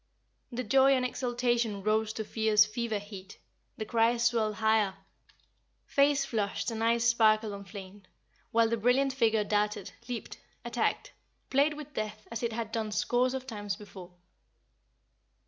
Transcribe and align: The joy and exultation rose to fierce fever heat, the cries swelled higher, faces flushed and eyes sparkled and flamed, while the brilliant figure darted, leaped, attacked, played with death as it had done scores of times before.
The 0.51 0.63
joy 0.63 0.93
and 0.95 1.05
exultation 1.05 1.83
rose 1.83 2.11
to 2.13 2.23
fierce 2.23 2.65
fever 2.65 2.97
heat, 2.97 3.37
the 3.77 3.85
cries 3.85 4.25
swelled 4.25 4.55
higher, 4.55 4.95
faces 5.85 6.25
flushed 6.25 6.71
and 6.71 6.83
eyes 6.83 7.03
sparkled 7.03 7.53
and 7.53 7.69
flamed, 7.69 8.07
while 8.49 8.67
the 8.67 8.77
brilliant 8.77 9.13
figure 9.13 9.43
darted, 9.43 9.91
leaped, 10.09 10.39
attacked, 10.65 11.11
played 11.51 11.75
with 11.75 11.93
death 11.93 12.27
as 12.31 12.41
it 12.41 12.51
had 12.51 12.71
done 12.71 12.91
scores 12.91 13.35
of 13.35 13.45
times 13.45 13.75
before. 13.75 14.11